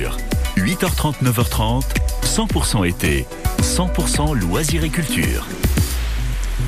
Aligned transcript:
Verdure. 0.00 0.16
8h30, 0.56 1.22
9h30, 1.22 1.84
100% 2.22 2.88
été, 2.88 3.26
100% 3.62 4.34
loisirs 4.34 4.84
et 4.84 4.88
culture. 4.88 5.46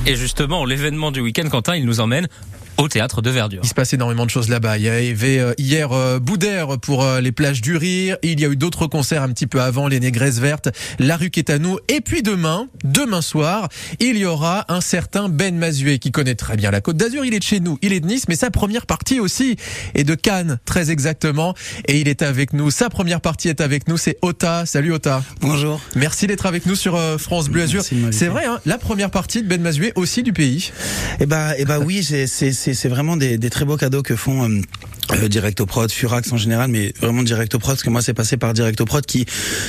Et 0.07 0.17
justement, 0.17 0.65
l'événement 0.65 1.11
du 1.11 1.21
week-end, 1.21 1.49
Quentin, 1.49 1.77
il 1.77 1.85
nous 1.87 2.01
emmène 2.01 2.29
au 2.77 2.89
théâtre 2.89 3.23
de 3.23 3.31
Verdure. 3.31 3.61
Il 3.63 3.69
se 3.69 3.75
passe 3.75 3.93
énormément 3.93 4.25
de 4.25 4.31
choses 4.31 4.49
là-bas. 4.49 4.79
Il 4.79 4.85
y 4.85 4.89
avait 4.89 5.39
euh, 5.39 5.55
hier 5.59 5.93
euh, 5.93 6.19
Boudère 6.19 6.79
pour 6.79 7.03
euh, 7.03 7.21
les 7.21 7.33
plages 7.33 7.61
du 7.61 7.77
Rire. 7.77 8.17
Il 8.23 8.41
y 8.41 8.45
a 8.45 8.49
eu 8.49 8.57
d'autres 8.57 8.87
concerts 8.87 9.23
un 9.23 9.29
petit 9.29 9.47
peu 9.47 9.61
avant, 9.61 9.89
les 9.89 10.01
Négresses 10.01 10.39
Vertes, 10.39 10.69
La 10.99 11.17
Rue 11.17 11.31
qui 11.31 11.41
est 11.41 11.51
à 11.51 11.59
nous. 11.59 11.79
Et 11.89 12.01
puis 12.01 12.23
demain, 12.23 12.69
demain 12.85 13.23
soir, 13.23 13.69
il 14.01 14.17
y 14.17 14.25
aura 14.25 14.65
un 14.69 14.81
certain 14.81 15.29
Ben 15.29 15.57
Mazuet 15.57 15.99
qui 15.99 16.13
connaît 16.13 16.35
très 16.35 16.57
bien 16.57 16.71
la 16.71 16.81
Côte 16.81 16.97
d'Azur. 16.97 17.25
Il 17.25 17.35
est 17.35 17.39
de 17.39 17.45
chez 17.45 17.61
nous, 17.61 17.79
il 17.83 17.93
est 17.93 18.01
de 18.01 18.07
Nice, 18.07 18.25
mais 18.29 18.37
sa 18.37 18.51
première 18.51 18.87
partie 18.87 19.21
aussi 19.21 19.57
est 19.95 20.05
de 20.05 20.15
Cannes, 20.15 20.59
très 20.65 20.91
exactement. 20.91 21.55
Et 21.87 22.01
il 22.01 22.09
est 22.09 22.23
avec 22.23 22.53
nous. 22.53 22.71
Sa 22.71 22.91
première 22.91 23.21
partie 23.21 23.49
est 23.49 23.61
avec 23.61 23.89
nous. 23.89 23.97
C'est 23.97 24.19
Ota. 24.23 24.67
Salut 24.67 24.93
Ota. 24.93 25.23
Bonjour. 25.41 25.81
Merci 25.95 26.27
d'être 26.27 26.47
avec 26.47 26.67
nous 26.67 26.75
sur 26.75 26.99
France 27.19 27.49
Bleu 27.49 27.63
Azur. 27.63 27.83
C'est 28.11 28.27
vrai, 28.27 28.45
hein, 28.45 28.61
la 28.67 28.79
première 28.79 29.11
partie 29.11 29.43
de 29.43 29.49
Ben 29.49 29.61
Mazuet 29.61 29.93
aussi 29.97 30.23
du 30.23 30.33
pays. 30.33 30.73
Eh 31.21 31.27
bah, 31.27 31.53
eh 31.59 31.65
bah 31.65 31.79
oui, 31.79 32.03
c'est 32.03 32.27
c'est 32.63 32.89
vraiment 32.89 33.17
des, 33.17 33.39
très 33.51 33.65
beaux 33.65 33.77
cadeaux 33.77 34.03
que 34.03 34.15
font 34.15 34.63
euh, 35.13 35.29
Directoprod, 35.29 35.91
Furax 35.91 36.33
en 36.33 36.37
général, 36.37 36.71
mais 36.71 36.93
vraiment 37.01 37.23
Directoprod, 37.23 37.75
parce 37.75 37.83
que 37.83 37.91
moi 37.91 38.03
c'est 38.03 38.15
passé 38.15 38.37
par 38.37 38.53
Directoprod 38.53 39.05
qui 39.07 39.27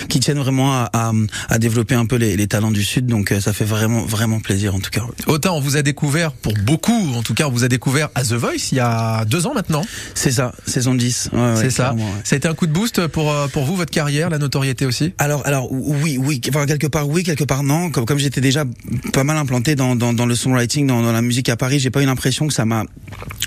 qui 0.09 0.19
tiennent 0.19 0.39
vraiment 0.39 0.73
à, 0.73 0.89
à, 0.93 1.11
à 1.49 1.59
développer 1.59 1.95
un 1.95 2.05
peu 2.05 2.16
les, 2.16 2.35
les, 2.35 2.47
talents 2.47 2.71
du 2.71 2.83
Sud, 2.83 3.05
donc 3.05 3.31
euh, 3.31 3.39
ça 3.39 3.53
fait 3.53 3.66
vraiment 3.66 4.03
vraiment 4.05 4.39
plaisir 4.39 4.75
en 4.75 4.79
tout 4.79 4.91
cas. 4.91 5.03
Autant 5.27 5.57
on 5.57 5.59
vous 5.59 5.77
a 5.77 5.81
découvert 5.81 6.31
pour 6.31 6.53
beaucoup, 6.63 7.13
en 7.16 7.23
tout 7.23 7.33
cas 7.33 7.47
on 7.47 7.52
vous 7.52 7.63
a 7.63 7.67
découvert 7.67 8.09
à 8.16 8.23
The 8.23 8.33
Voice 8.33 8.69
il 8.71 8.77
y 8.77 8.81
a 8.81 9.25
deux 9.25 9.45
ans 9.47 9.53
maintenant. 9.53 9.85
C'est 10.16 10.31
ça, 10.31 10.53
saison 10.66 10.95
10. 10.95 11.29
Ouais, 11.33 11.39
c'est 11.55 11.69
ça. 11.69 11.95
Ça 12.23 12.35
a 12.35 12.38
été 12.38 12.47
un 12.47 12.53
coup 12.53 12.67
de 12.67 12.73
boost 12.73 13.07
pour 13.07 13.31
euh, 13.31 13.47
pour 13.47 13.66
vous 13.66 13.75
votre 13.75 13.91
carrière, 13.91 14.30
la 14.30 14.38
notoriété 14.38 14.85
aussi? 14.85 15.13
Alors 15.17 15.45
alors 15.45 15.71
oui 15.71 16.17
oui, 16.19 16.41
enfin 16.49 16.66
quelque 16.66 16.88
part 16.88 17.07
oui, 17.07 17.23
quelque 17.23 17.44
part 17.44 17.64
non. 17.64 17.91
Comme 17.91 18.05
comme 18.05 18.19
j'étais 18.19 18.41
déjà 18.41 18.66
pas 19.14 19.23
mal 19.23 19.38
implanté 19.38 19.75
dans 19.75 19.95
dans, 19.95 20.14
dans 20.14 20.25
le 20.25 20.36
songwriting, 20.36 20.88
dans, 20.88 21.02
dans 21.02 21.11
la 21.11 21.21
musique 21.21 21.49
à 21.49 21.55
Paris, 21.55 21.80
j'ai 21.80 21.89
pas 21.89 22.02
eu 22.02 22.05
l'impression 22.05 22.47
que 22.47 22.53
ça 22.53 22.66
m'a 22.66 22.83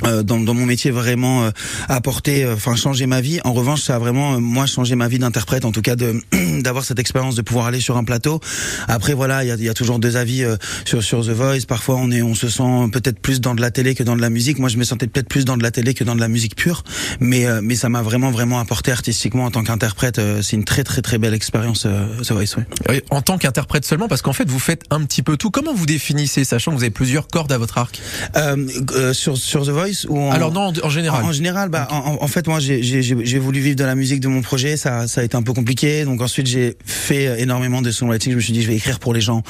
euh, 0.04 0.22
dans, 0.22 0.38
dans 0.40 0.54
mon 0.54 0.66
métier 0.66 0.90
vraiment 0.90 1.44
euh, 1.44 1.50
apporté, 1.88 2.44
euh, 2.44 2.54
enfin 2.54 2.76
changé 2.76 3.06
ma 3.06 3.20
vie. 3.20 3.40
En 3.44 3.52
revanche, 3.52 3.82
ça 3.82 3.96
a 3.96 3.98
vraiment 3.98 4.40
moi 4.40 4.66
changé 4.66 4.94
ma 4.94 5.08
vie 5.08 5.18
d'interprète, 5.18 5.64
en 5.64 5.72
tout 5.72 5.82
cas 5.82 5.96
de 5.96 6.20
d'avoir 6.62 6.84
cette 6.84 6.98
expérience 6.98 7.34
de 7.34 7.42
pouvoir 7.42 7.66
aller 7.66 7.80
sur 7.80 7.96
un 7.96 8.04
plateau. 8.04 8.40
Après 8.88 9.14
voilà, 9.14 9.44
il 9.44 9.48
y 9.48 9.50
a, 9.50 9.56
y 9.56 9.68
a, 9.68 9.74
toujours 9.74 9.98
deux 9.98 10.16
avis 10.16 10.44
sur 10.84 11.02
sur 11.02 11.24
The 11.24 11.30
Voice. 11.30 11.66
Parfois 11.66 11.96
on 11.96 12.10
est, 12.10 12.22
on 12.22 12.34
se 12.34 12.48
sent 12.48 12.88
peut-être 12.92 13.20
plus 13.20 13.40
dans 13.40 13.54
de 13.54 13.60
la 13.60 13.70
télé 13.70 13.94
que 13.94 14.02
dans 14.02 14.16
de 14.16 14.20
la 14.20 14.30
musique. 14.30 14.58
Moi, 14.58 14.68
je 14.68 14.76
me 14.76 14.84
sentais 14.84 15.06
peut-être 15.06 15.28
plus 15.28 15.44
dans 15.44 15.56
de 15.56 15.62
la 15.62 15.70
télé 15.70 15.94
que 15.94 16.04
dans 16.04 16.14
de 16.14 16.20
la 16.20 16.28
musique 16.28 16.56
pure, 16.56 16.82
mais 17.20 17.46
mais 17.62 17.76
ça 17.76 17.88
m'a 17.88 18.02
vraiment 18.02 18.30
vraiment 18.30 18.60
apporté 18.60 18.92
artistiquement 18.92 19.44
en 19.44 19.50
tant 19.50 19.64
qu'interprète. 19.64 20.20
c'est 20.42 20.56
une 20.56 20.64
très 20.64 20.84
très 20.84 21.02
très 21.02 21.18
belle 21.18 21.34
expérience 21.34 21.82
The 21.82 22.32
Voice. 22.32 22.56
Oui. 22.88 23.00
En 23.10 23.22
tant 23.22 23.38
qu'interprète 23.38 23.84
seulement, 23.84 24.08
parce 24.08 24.22
qu'en 24.22 24.32
fait 24.32 24.48
vous 24.48 24.58
faites 24.58 24.82
un 24.90 25.04
petit 25.04 25.22
peu 25.22 25.36
tout. 25.36 25.50
Comment 25.50 25.74
vous 25.74 25.86
définissez, 25.86 26.44
sachant 26.44 26.72
que 26.72 26.76
vous 26.76 26.82
avez 26.82 26.90
plusieurs 26.90 27.28
cordes 27.28 27.52
à 27.52 27.58
votre 27.58 27.78
arc? 27.78 28.00
Euh, 28.36 29.12
sur 29.12 29.36
sur 29.36 29.64
The 29.64 29.70
Voice 29.70 30.06
ou 30.08 30.30
Alors 30.30 30.52
non, 30.52 30.72
en, 30.82 30.88
général. 30.88 31.24
En, 31.24 31.32
général, 31.32 31.65
bah, 31.68 31.88
en, 31.90 32.18
en, 32.20 32.28
fait, 32.28 32.46
moi, 32.46 32.58
j'ai 32.60 33.38
voulu 33.38 33.60
vivre 33.60 33.76
de 33.76 33.84
la 33.84 33.94
musique 33.94 34.20
de 34.20 34.28
mon 34.28 34.42
projet. 34.42 34.76
Ça, 34.76 35.06
ça 35.08 35.20
a 35.20 35.24
été 35.24 35.36
un 35.36 35.42
peu 35.42 35.52
compliqué. 35.52 36.04
Donc 36.04 36.20
ensuite, 36.20 36.46
j'ai 36.46 36.76
fait 36.84 37.40
énormément 37.40 37.82
de 37.82 37.90
songwriting. 37.90 38.32
Je 38.32 38.36
me 38.36 38.40
suis 38.40 38.52
dit, 38.52 38.62
je 38.62 38.68
vais 38.68 38.76
écrire 38.76 38.98
pour 38.98 39.14
les 39.14 39.20
gens. 39.20 39.42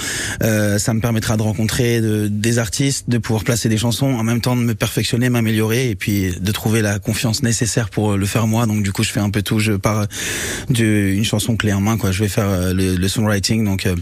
Euh, 0.42 0.78
ça 0.78 0.94
me 0.94 1.00
permettra 1.00 1.36
de 1.36 1.42
rencontrer 1.42 2.00
de, 2.00 2.28
des 2.28 2.58
artistes, 2.58 3.08
de 3.08 3.18
pouvoir 3.18 3.44
placer 3.44 3.68
des 3.68 3.78
chansons, 3.78 4.06
en 4.06 4.22
même 4.22 4.40
temps 4.40 4.56
de 4.56 4.62
me 4.62 4.74
perfectionner, 4.74 5.28
m'améliorer, 5.28 5.90
et 5.90 5.94
puis 5.94 6.32
de 6.38 6.52
trouver 6.52 6.82
la 6.82 6.98
confiance 6.98 7.42
nécessaire 7.42 7.90
pour 7.90 8.16
le 8.16 8.26
faire 8.26 8.46
moi. 8.46 8.66
Donc 8.66 8.82
du 8.82 8.92
coup, 8.92 9.02
je 9.02 9.10
fais 9.10 9.20
un 9.20 9.30
peu 9.30 9.42
tout. 9.42 9.58
Je 9.58 9.72
pars 9.72 10.06
d'une 10.68 11.24
chanson 11.24 11.56
clé 11.56 11.72
en 11.72 11.80
main. 11.80 11.96
Quoi. 11.96 12.12
Je 12.12 12.22
vais 12.22 12.28
faire 12.28 12.48
euh, 12.48 12.72
le, 12.72 12.96
le 12.96 13.08
songwriting, 13.08 13.64
donc 13.64 13.86
euh, 13.86 13.94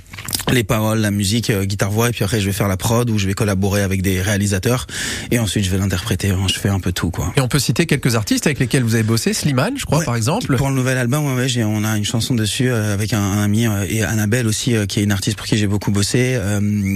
les 0.53 0.65
paroles, 0.65 1.01
la 1.01 1.11
musique, 1.11 1.51
euh, 1.51 1.65
guitare 1.65 1.91
voix, 1.91 2.09
et 2.09 2.13
puis 2.13 2.25
après, 2.25 2.41
je 2.41 2.47
vais 2.47 2.53
faire 2.53 2.69
la 2.69 2.77
prod 2.77 3.09
où 3.11 3.19
je 3.19 3.27
vais 3.27 3.35
collaborer 3.35 3.83
avec 3.83 4.03
des 4.03 4.21
réalisateurs, 4.21 4.87
et 5.31 5.39
ensuite 5.39 5.65
je 5.65 5.71
vais 5.71 5.79
l'interpréter 5.79 6.35
je 6.49 6.59
fais 6.59 6.69
un 6.69 6.81
peu 6.81 6.93
tout 6.93 7.11
quoi. 7.11 7.33
Et 7.37 7.41
on 7.41 7.49
peut 7.49 7.59
citer 7.59 7.87
quelques 7.87 8.04
artistes 8.13 8.47
avec 8.47 8.59
lesquels 8.59 8.83
vous 8.83 8.95
avez 8.95 9.03
bossé, 9.03 9.33
Slimane, 9.33 9.79
je 9.79 9.85
crois 9.85 10.03
par 10.05 10.17
exemple. 10.17 10.57
Pour 10.57 10.69
le 10.69 10.75
nouvel 10.75 10.99
album, 10.99 11.25
ouais, 11.25 11.35
ouais 11.35 11.65
on 11.65 11.85
a 11.85 11.97
une 11.97 12.05
chanson 12.05 12.35
dessus 12.35 12.69
euh, 12.69 12.93
avec 12.93 13.13
un, 13.13 13.23
un, 13.23 13.43
ami 13.43 13.67
euh, 13.67 13.87
et 13.89 14.03
Annabelle 14.03 14.47
aussi, 14.47 14.77
euh, 14.77 14.87
qui 14.87 15.01
est 15.01 15.03
une 15.03 15.13
artiste 15.13 15.37
pour 15.37 15.47
qui 15.47 15.57
j'ai 15.57 15.67
beaucoup 15.67 15.91
bossé, 15.91 16.39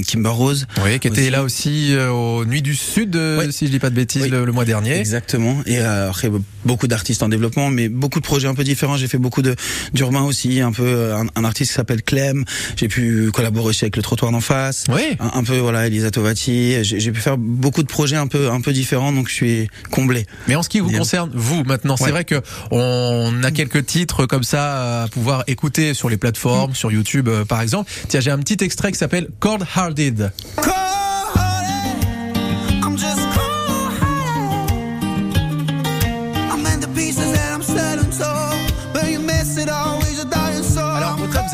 Kimber 0.07 0.29
Rose. 0.31 0.67
Oui, 0.85 0.99
qui 0.99 1.09
était 1.09 1.31
là 1.31 1.43
aussi 1.43 1.95
aux 1.97 2.45
Nuits 2.45 2.63
du 2.63 2.75
Sud, 2.75 3.19
si 3.51 3.67
je 3.67 3.71
dis 3.71 3.79
pas 3.79 3.91
de 3.91 3.95
bêtises, 3.95 4.29
le, 4.29 4.53
mois 4.53 4.65
dernier. 4.65 4.99
Exactement. 4.99 5.63
Et 5.67 5.79
après 5.79 6.31
beaucoup 6.65 6.87
d'artistes 6.87 7.23
en 7.23 7.29
développement, 7.29 7.71
mais 7.71 7.89
beaucoup 7.89 8.21
de 8.21 8.25
projets 8.25 8.49
un 8.49 8.55
peu 8.55 8.65
différents. 8.65 8.97
J'ai 8.97 9.09
fait 9.09 9.19
beaucoup 9.19 9.43
de 9.43 9.55
d'urbain 9.93 10.23
aussi, 10.23 10.61
un 10.61 10.73
peu 10.73 11.13
un, 11.15 11.45
artiste 11.45 11.71
qui 11.71 11.77
s'appelle 11.77 12.03
Clem. 12.03 12.45
J'ai 12.77 12.89
pu 12.89 13.31
collaborer 13.33 13.69
aussi 13.69 13.85
avec 13.85 13.97
le 13.97 14.03
Trottoir 14.03 14.33
d'en 14.33 14.41
face. 14.41 14.85
Oui. 14.93 15.17
Un, 15.21 15.39
un, 15.39 15.45
peu 15.45 15.59
voilà, 15.59 15.87
Elisa 15.87 16.11
Tovati. 16.11 16.85
J'ai 16.85 17.13
pu 17.13 17.21
faire 17.21 17.39
beaucoup 17.39 17.83
de 17.83 17.89
projets 17.89 18.17
un 18.17 18.27
peu 18.27 18.51
un 18.51 18.61
peu 18.61 18.73
différents, 18.73 19.13
donc 19.13 19.29
je 19.29 19.35
suis 19.35 19.71
comblé. 19.91 20.27
Mais 20.47 20.55
en 20.55 20.63
ce 20.63 20.69
qui 20.69 20.81
vous 20.81 20.91
concerne, 20.99 21.31
vous 21.35 21.65
maintenant, 21.65 21.97
c'est 21.97 22.11
vrai 22.11 22.25
que 22.25 22.41
on 22.71 23.43
a 23.43 23.51
quelques 23.51 23.87
titres 23.87 24.27
comme 24.27 24.45
ça 24.45 25.03
à 25.03 25.09
pouvoir 25.09 25.45
écouter 25.47 25.95
sur 25.95 26.09
les 26.09 26.17
plateformes, 26.17 26.75
sur 26.75 26.91
YouTube 26.91 27.29
euh, 27.29 27.45
par 27.45 27.61
exemple. 27.61 27.91
Tiens, 28.09 28.21
j'ai 28.21 28.31
un 28.31 28.39
petit 28.39 28.63
extrait 28.65 28.93
qui 28.93 28.99
s'appelle 28.99 29.29
Cold 29.41 29.65
Hearted. 29.77 30.33
vous 30.57 30.79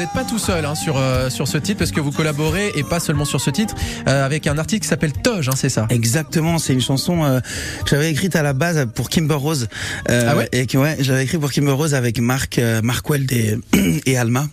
n'êtes 0.04 0.12
pas 0.12 0.24
tout 0.24 0.38
seul 0.38 0.66
hein, 0.66 0.74
sur 0.74 0.98
euh, 0.98 1.30
sur 1.30 1.48
ce 1.48 1.56
titre 1.56 1.78
parce 1.78 1.90
que 1.90 2.00
vous 2.00 2.12
collaborez 2.12 2.72
et 2.76 2.82
pas 2.82 3.00
seulement 3.00 3.24
sur 3.24 3.40
ce 3.40 3.48
titre 3.48 3.74
euh, 4.06 4.26
avec 4.26 4.46
un 4.46 4.58
artiste 4.58 4.82
qui 4.82 4.88
s'appelle 4.88 5.12
Toge, 5.12 5.48
hein, 5.48 5.54
c'est 5.56 5.70
ça? 5.70 5.86
Exactement, 5.88 6.58
c'est 6.58 6.74
une 6.74 6.82
chanson 6.82 7.24
euh, 7.24 7.40
que 7.84 7.90
j'avais 7.90 8.10
écrite 8.10 8.36
à 8.36 8.42
la 8.42 8.52
base 8.52 8.86
pour 8.94 9.08
Kimber 9.08 9.34
Rose. 9.34 9.68
ah 10.08 10.36
ouais? 10.36 10.48
Et 10.52 10.66
que 10.66 10.76
ouais, 10.76 10.96
j'avais 11.00 11.24
écrit 11.24 11.38
pour 11.38 11.50
Kimber 11.50 11.72
Rose 11.72 11.94
avec 11.94 12.20
Marc 12.20 12.60
Marc 12.82 13.08
Weld 13.08 13.32
et, 13.32 13.58
et 14.06 14.18
Alma 14.18 14.46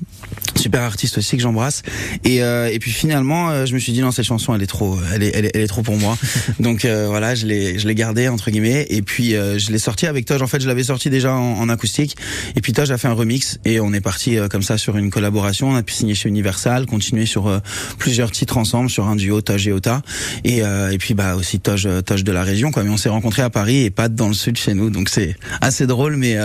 super 0.61 0.83
artiste 0.83 1.17
aussi 1.17 1.38
que 1.38 1.44
j'embrasse. 1.44 1.81
Et 2.23 2.44
euh, 2.44 2.69
et 2.72 2.79
puis 2.79 2.91
finalement 2.91 3.49
euh, 3.49 3.66
je 3.66 3.73
me 3.73 3.79
suis 3.79 3.91
dit 3.91 4.01
non 4.01 4.11
cette 4.11 4.25
chanson 4.25 4.53
elle 4.53 4.61
est 4.61 4.67
trop 4.67 4.97
elle 5.13 5.23
est 5.23 5.31
elle 5.33 5.45
est, 5.45 5.51
elle 5.55 5.61
est 5.61 5.67
trop 5.67 5.81
pour 5.81 5.97
moi. 5.97 6.17
Donc 6.59 6.85
euh, 6.85 7.07
voilà 7.07 7.35
je 7.35 7.45
l'ai 7.47 7.79
je 7.79 7.88
l'ai 7.88 7.95
gardée 7.95 8.27
entre 8.27 8.51
guillemets. 8.51 8.85
Et 8.89 9.01
puis 9.01 9.31
je 9.31 9.72
l'ai 9.72 9.79
sorti 9.79 10.05
avec 10.05 10.25
Toge. 10.25 10.41
En 10.41 10.47
fait 10.47 10.61
je 10.61 10.67
l'avais 10.67 10.83
sorti 10.83 11.09
déjà 11.09 11.33
en, 11.33 11.59
en, 11.59 11.69
acoustique. 11.69 12.16
Et 12.55 12.61
puis 12.61 12.73
Toge 12.73 12.91
a 12.91 12.97
fait 12.97 13.07
un 13.07 13.13
remix 13.13 13.59
et 13.66 13.79
on 13.79 13.91
est 13.94 14.01
parti 14.01 14.38
comme 14.49 14.61
ça 14.61 14.77
sur 14.77 14.97
une 14.97 15.09
collaboration. 15.09 15.69
On 15.69 15.75
a 15.75 15.83
pu 15.83 15.94
signer 15.94 16.16
chez 16.16 16.29
Universal 16.29 16.85
continuer 16.85 17.25
sur 17.25 17.61
plusieurs 17.97 18.31
titres 18.31 18.57
ensemble 18.57 18.89
sur 18.89 19.07
un 19.07 19.16
duo 19.16 19.41
Toge 19.41 19.67
et 19.67 19.72
Ota. 19.72 20.01
Et 20.43 20.59
et 20.59 20.97
puis 20.99 21.16
bah 21.16 21.35
aussi 21.35 21.59
Toge 21.59 21.88
Toge 22.05 22.23
de 22.23 22.31
la 22.31 22.43
région 22.43 22.72
quoi. 22.72 22.83
Mais 22.83 22.89
on 22.89 22.97
s'est 22.97 23.09
rencontrés 23.09 23.41
à 23.41 23.49
Paris 23.49 23.83
et 23.85 23.89
pas 23.89 24.09
dans 24.09 24.28
le 24.28 24.33
sud 24.33 24.57
chez 24.57 24.73
nous. 24.73 24.89
Donc 24.89 25.09
c'est 25.09 25.35
assez 25.61 25.88
drôle. 25.88 26.17
Mais 26.17 26.38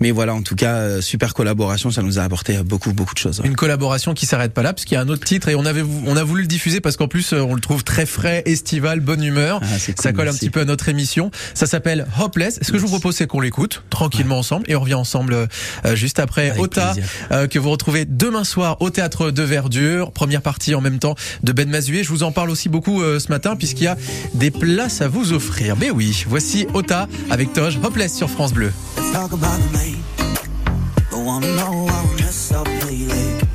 mais 0.00 0.10
voilà 0.10 0.34
en 0.34 0.42
tout 0.42 0.56
cas 0.56 1.00
super 1.00 1.34
collaboration. 1.34 1.90
Ça 1.90 2.02
nous 2.02 2.18
a 2.18 2.22
apporté 2.22 2.56
beaucoup 2.62 2.92
beaucoup 2.92 3.14
de 3.14 3.18
choses 3.18 3.42
une 3.50 3.56
collaboration 3.56 4.14
qui 4.14 4.26
s'arrête 4.26 4.54
pas 4.54 4.62
là, 4.62 4.72
parce 4.72 4.84
qu'il 4.84 4.94
y 4.94 4.98
a 4.98 5.00
un 5.00 5.08
autre 5.08 5.24
titre 5.24 5.48
et 5.48 5.54
on 5.54 5.66
avait, 5.66 5.82
on 6.06 6.16
a 6.16 6.22
voulu 6.22 6.42
le 6.42 6.48
diffuser 6.48 6.80
parce 6.80 6.96
qu'en 6.96 7.08
plus 7.08 7.32
euh, 7.32 7.40
on 7.40 7.54
le 7.54 7.60
trouve 7.60 7.84
très 7.84 8.06
frais, 8.06 8.42
estival, 8.46 9.00
bonne 9.00 9.22
humeur. 9.22 9.60
Ah, 9.62 9.78
ça 9.78 10.12
colle 10.12 10.28
un 10.28 10.32
petit 10.32 10.50
peu 10.50 10.60
à 10.60 10.64
notre 10.64 10.88
émission. 10.88 11.30
Ça 11.54 11.66
s'appelle 11.66 12.06
Hopeless. 12.20 12.60
Ce 12.62 12.70
que 12.70 12.78
je 12.78 12.82
vous 12.82 12.88
propose, 12.88 13.16
c'est 13.16 13.26
qu'on 13.26 13.40
l'écoute 13.40 13.82
tranquillement 13.90 14.38
ensemble 14.38 14.64
et 14.68 14.76
on 14.76 14.80
revient 14.80 14.94
ensemble 14.94 15.34
euh, 15.34 15.96
juste 15.96 16.20
après 16.20 16.56
Ota, 16.58 16.94
euh, 17.32 17.48
que 17.48 17.58
vous 17.58 17.70
retrouvez 17.70 18.04
demain 18.04 18.44
soir 18.44 18.76
au 18.80 18.90
théâtre 18.90 19.30
de 19.30 19.42
Verdure. 19.42 20.12
Première 20.12 20.42
partie 20.42 20.74
en 20.74 20.80
même 20.80 21.00
temps 21.00 21.16
de 21.42 21.52
Ben 21.52 21.68
Mazué. 21.68 22.04
Je 22.04 22.08
vous 22.08 22.22
en 22.22 22.30
parle 22.30 22.50
aussi 22.50 22.68
beaucoup 22.68 23.02
ce 23.02 23.28
matin 23.28 23.56
puisqu'il 23.56 23.84
y 23.84 23.88
a 23.88 23.96
des 24.34 24.50
places 24.50 25.02
à 25.02 25.08
vous 25.08 25.32
offrir. 25.32 25.76
Mais 25.76 25.90
oui, 25.90 26.24
voici 26.28 26.66
Ota 26.72 27.08
avec 27.30 27.52
Toge 27.52 27.78
Hopeless 27.82 28.14
sur 28.14 28.30
France 28.30 28.52
Bleu. 28.52 28.72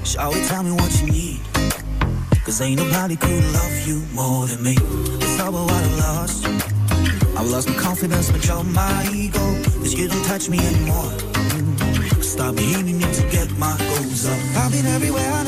Shawty, 0.06 0.48
tell 0.48 0.62
me 0.62 0.72
what 0.72 1.02
you 1.02 1.08
need. 1.08 1.40
Cause 2.46 2.62
ain't 2.62 2.78
nobody 2.78 3.16
could 3.16 3.44
love 3.54 3.88
you 3.88 4.04
more 4.14 4.46
than 4.46 4.62
me. 4.62 4.78
It's 4.78 5.40
all 5.40 5.50
about 5.50 5.66
what 5.66 5.84
I 5.84 5.96
lost. 5.98 6.46
I 7.36 7.42
lost 7.42 7.68
my 7.68 7.76
confidence, 7.76 8.30
but 8.30 8.46
you're 8.46 8.64
my 8.64 9.10
ego. 9.12 9.40
Cause 9.82 9.96
you 9.96 10.08
don't 10.08 10.24
touch 10.26 10.48
me 10.48 10.60
anymore. 10.60 11.12
Stop 12.22 12.54
needing 12.54 13.02
you 13.02 13.12
to 13.14 13.24
get 13.32 13.50
my 13.58 13.76
goals 13.80 14.28
up. 14.28 14.40
I've 14.58 14.72
been 14.72 14.86
everywhere 14.86 15.32
on 15.34 15.48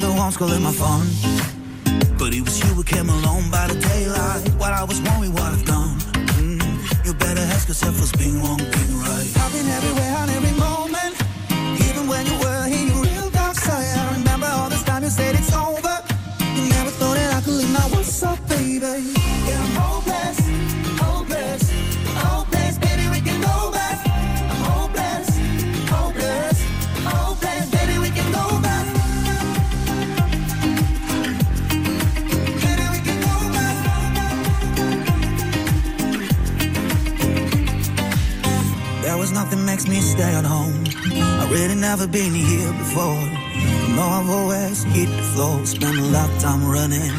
were 0.00 0.06
the 0.06 0.12
ones 0.12 0.36
calling 0.36 0.62
my 0.62 0.72
phone. 0.72 1.06
But 2.18 2.34
it 2.34 2.42
was 2.42 2.58
you 2.60 2.74
who 2.74 2.82
came 2.82 3.08
along 3.08 3.50
by 3.50 3.66
the 3.68 3.78
daylight. 3.78 4.48
While 4.58 4.74
I 4.74 4.84
was 4.84 5.00
wondering 5.00 5.32
what 5.32 5.52
I've 5.54 5.64
done. 5.64 5.96
Mm, 6.36 7.06
you 7.06 7.14
better 7.14 7.40
ask 7.54 7.68
yourself 7.68 7.98
what's 7.98 8.12
been 8.12 8.40
wrong, 8.42 8.58
been 8.58 8.92
right. 9.00 9.28
I've 9.42 9.52
been 9.52 9.68
everywhere 9.68 10.16
makes 39.76 39.88
me 39.88 40.00
stay 40.00 40.32
at 40.34 40.44
home. 40.46 40.84
I 41.12 41.46
really 41.50 41.74
never 41.74 42.06
been 42.06 42.32
here 42.32 42.72
before. 42.72 43.20
You 43.88 43.94
know 43.94 44.08
I've 44.18 44.30
always 44.30 44.84
hit 44.84 45.10
the 45.14 45.22
floor, 45.34 45.66
spent 45.66 45.98
a 45.98 46.02
lot 46.02 46.30
of 46.30 46.38
time 46.38 46.64
running. 46.66 47.12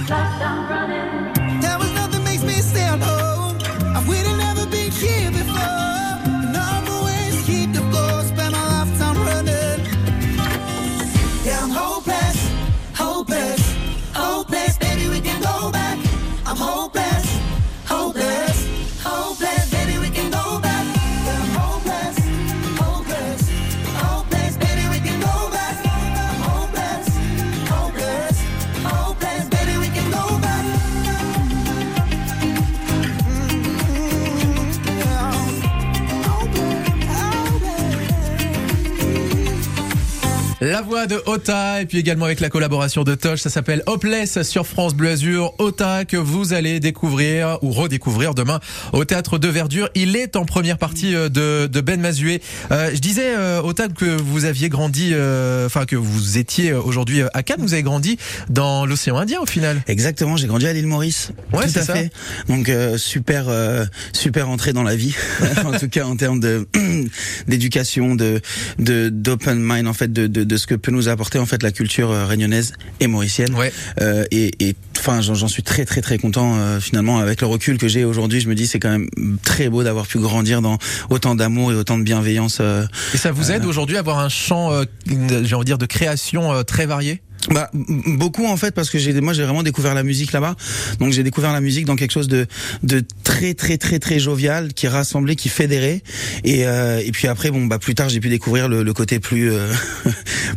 La 40.59 40.81
voix 40.81 41.06
de 41.06 41.21
Ota 41.27 41.81
et 41.81 41.86
puis 41.86 42.00
également 42.00 42.25
avec 42.25 42.39
la 42.39 42.50
collaboration 42.50 43.04
de 43.04 43.13
Tosh, 43.13 43.42
ça 43.42 43.51
s'appelle 43.51 43.83
Hopeless 43.86 44.42
sur 44.42 44.65
France 44.65 44.95
Bleu 44.95 45.09
Azur. 45.12 45.54
Ota 45.59 46.04
que 46.04 46.18
vous 46.18 46.51
allez 46.51 46.80
découvrir 46.80 47.59
ou 47.62 47.71
redécouvrir 47.71 48.33
demain 48.33 48.59
au 48.92 49.06
théâtre 49.06 49.38
de 49.38 49.48
Verdure. 49.50 49.88
Il 49.94 50.15
est 50.15 50.36
en 50.36 50.45
première 50.45 50.80
partie 50.80 51.13
euh, 51.15 51.30
de, 51.30 51.68
de 51.68 51.81
Ben 51.81 52.01
Mazué. 52.01 52.42
Euh, 52.71 52.89
je 52.92 53.00
disais 53.00 53.36
euh, 53.38 53.62
Ota 53.62 53.88
que 53.88 54.19
vous 54.19 54.45
aviez 54.45 54.68
grandi, 54.69 55.12
euh, 55.13 55.68
enfin 55.68 55.86
que 55.86 55.95
vous 55.95 56.39
étiez 56.39 56.74
aujourd'hui 56.74 57.21
à 57.36 57.44
Cannes. 57.44 57.62
Vous 57.62 57.74
avez 57.74 57.83
grandi 57.83 58.18
dans 58.50 58.88
l'océan 58.88 59.18
Indien 59.18 59.39
au 59.42 59.45
final. 59.45 59.83
Exactement, 59.88 60.38
j'ai 60.38 60.48
grandi 60.48 60.65
à 60.65 60.74
l'île 60.74 60.88
Maurice. 60.88 61.33
Ouais, 61.53 61.68
c'est 61.68 61.83
ça. 61.83 61.94
fait. 61.94 62.10
Donc 62.50 62.69
euh, 62.69 62.98
super 62.98 63.45
euh, 63.48 63.86
super 64.12 64.50
entrée 64.50 64.74
dans 64.74 64.83
la 64.83 64.95
vie. 64.95 65.13
en 65.65 65.77
tout 65.77 65.88
cas 65.88 66.06
en 66.06 66.15
termes 66.15 66.39
de 66.39 66.68
d'éducation, 67.48 68.15
de 68.15 68.42
de 68.80 69.10
d'open 69.10 69.60
mind 69.60 69.88
en 69.88 69.94
fait 69.94 70.12
de, 70.12 70.25
de 70.25 70.46
de 70.47 70.57
ce 70.57 70.67
que 70.67 70.75
peut 70.75 70.91
nous 70.91 71.09
apporter 71.09 71.39
en 71.39 71.45
fait 71.45 71.63
la 71.63 71.71
culture 71.71 72.11
euh, 72.11 72.25
réunionnaise 72.25 72.73
et 72.99 73.07
mauricienne. 73.07 73.53
Ouais. 73.55 73.71
Euh, 74.01 74.25
et 74.31 74.75
enfin 74.97 75.21
j'en 75.21 75.35
j'en 75.35 75.47
suis 75.47 75.63
très 75.63 75.85
très 75.85 76.01
très 76.01 76.17
content 76.17 76.55
euh, 76.57 76.79
finalement 76.79 77.19
avec 77.19 77.41
le 77.41 77.47
recul 77.47 77.77
que 77.77 77.88
j'ai 77.88 78.03
aujourd'hui, 78.03 78.39
je 78.39 78.49
me 78.49 78.55
dis 78.55 78.67
c'est 78.67 78.79
quand 78.79 78.89
même 78.89 79.07
très 79.44 79.69
beau 79.69 79.83
d'avoir 79.83 80.07
pu 80.07 80.19
grandir 80.19 80.61
dans 80.61 80.77
autant 81.09 81.35
d'amour 81.35 81.71
et 81.71 81.75
autant 81.75 81.97
de 81.97 82.03
bienveillance 82.03 82.57
euh, 82.61 82.85
Et 83.13 83.17
ça 83.17 83.31
vous 83.31 83.51
aide 83.51 83.65
aujourd'hui 83.65 83.95
à 83.95 83.99
avoir 83.99 84.19
un 84.19 84.29
champ, 84.29 84.71
euh, 84.71 84.85
j'ai 85.07 85.55
envie 85.55 85.63
de 85.63 85.63
dire, 85.63 85.77
de 85.77 85.85
création 85.85 86.53
euh, 86.53 86.63
très 86.63 86.85
varié? 86.85 87.21
Bah 87.49 87.69
beaucoup 87.73 88.45
en 88.45 88.57
fait 88.57 88.73
parce 88.73 88.89
que 88.89 88.97
j'ai 88.97 89.13
moi 89.21 89.33
j'ai 89.33 89.44
vraiment 89.44 89.63
découvert 89.63 89.94
la 89.94 90.03
musique 90.03 90.33
là-bas. 90.33 90.55
Donc 90.99 91.13
j'ai 91.13 91.23
découvert 91.23 91.53
la 91.53 91.61
musique 91.61 91.85
dans 91.85 91.95
quelque 91.95 92.11
chose 92.11 92.27
de 92.27 92.45
de 92.83 93.03
très 93.23 93.53
très 93.53 93.77
très 93.77 93.99
très 93.99 94.19
jovial 94.19 94.73
qui 94.73 94.88
rassemblait, 94.88 95.35
qui 95.35 95.49
fédérait 95.49 96.01
et 96.44 96.67
euh, 96.67 97.01
et 97.03 97.11
puis 97.11 97.27
après 97.27 97.51
bon 97.51 97.65
bah 97.65 97.79
plus 97.79 97.95
tard 97.95 98.09
j'ai 98.09 98.19
pu 98.19 98.29
découvrir 98.29 98.67
le, 98.67 98.94
côté 98.94 99.19
plus 99.19 99.51
euh, 99.51 99.71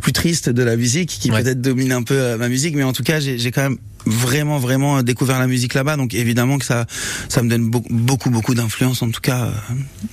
triste 0.21 0.49
de 0.49 0.61
la 0.63 0.75
musique 0.75 1.09
qui 1.09 1.31
Ouais. 1.31 1.41
peut-être 1.41 1.61
domine 1.61 1.91
un 1.93 2.03
peu 2.03 2.13
euh, 2.13 2.37
ma 2.37 2.47
musique 2.47 2.75
mais 2.75 2.83
en 2.83 2.93
tout 2.93 3.01
cas 3.03 3.19
j'ai 3.19 3.51
quand 3.51 3.63
même 3.63 3.77
vraiment 4.05 4.57
vraiment 4.59 5.01
découvert 5.03 5.39
la 5.39 5.45
musique 5.47 5.73
là-bas 5.75 5.95
donc 5.95 6.13
évidemment 6.15 6.57
que 6.59 6.65
ça 6.65 6.85
ça 7.29 7.41
me 7.43 7.49
donne 7.49 7.69
beaucoup 7.69 7.87
beaucoup 7.91 8.29
beaucoup 8.31 8.53
d'influence 8.55 9.01
en 9.01 9.09
tout 9.09 9.21
cas 9.21 9.45
euh, 9.45 9.51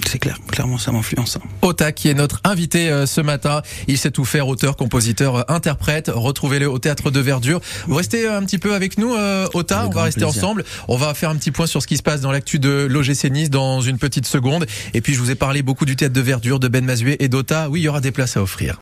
c'est 0.06 0.18
clair 0.18 0.38
clairement 0.50 0.78
ça 0.78 0.92
m'influence. 0.92 1.36
hein. 1.36 1.46
Ota 1.62 1.92
qui 1.92 2.08
est 2.08 2.14
notre 2.14 2.40
invité 2.44 2.90
euh, 2.90 3.04
ce 3.06 3.20
matin. 3.20 3.60
Il 3.86 3.98
sait 3.98 4.10
tout 4.10 4.24
faire, 4.24 4.48
auteur, 4.48 4.76
compositeur, 4.76 5.36
euh, 5.36 5.42
interprète. 5.48 6.10
Retrouvez-le 6.14 6.68
au 6.70 6.78
théâtre 6.78 7.10
de 7.10 7.20
Verdure. 7.20 7.60
Vous 7.86 7.96
restez 7.96 8.26
euh, 8.26 8.38
un 8.38 8.42
petit 8.44 8.58
peu 8.58 8.74
avec 8.74 8.96
nous, 8.98 9.14
euh, 9.14 9.46
Ota. 9.54 9.80
Avec 9.80 9.90
On 9.90 9.94
va 9.94 10.02
rester 10.04 10.20
plaisir. 10.22 10.38
ensemble. 10.44 10.64
On 10.88 10.96
va 10.96 11.12
faire 11.14 11.30
un 11.30 11.36
petit 11.36 11.50
point 11.50 11.66
sur 11.66 11.82
ce 11.82 11.86
qui 11.86 11.96
se 11.98 12.02
passe 12.02 12.20
dans 12.20 12.30
l'actu 12.32 12.58
de 12.58 12.86
l'OGC 12.90 13.30
Nice 13.30 13.50
dans 13.50 13.80
une 13.80 13.98
petite 13.98 14.26
seconde. 14.26 14.66
Et 14.94 15.00
puis 15.00 15.14
je 15.14 15.18
vous 15.18 15.30
ai 15.30 15.34
parlé 15.34 15.62
beaucoup 15.62 15.84
du 15.86 15.96
théâtre 15.96 16.14
de 16.14 16.20
Verdure, 16.20 16.58
de 16.60 16.68
Ben 16.68 16.84
Mazué 16.84 17.16
et 17.22 17.28
d'Ota. 17.28 17.68
Oui, 17.70 17.80
il 17.80 17.84
y 17.84 17.88
aura 17.88 18.00
des 18.00 18.12
places 18.12 18.36
à 18.36 18.42
offrir. 18.42 18.76